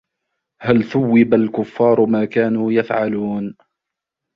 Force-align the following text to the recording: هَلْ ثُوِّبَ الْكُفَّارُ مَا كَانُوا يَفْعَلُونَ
هَلْ 0.61 0.83
ثُوِّبَ 0.83 1.33
الْكُفَّارُ 1.33 2.05
مَا 2.05 2.25
كَانُوا 2.25 2.71
يَفْعَلُونَ 2.71 3.55